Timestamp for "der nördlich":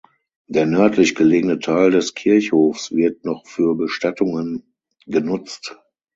0.47-1.13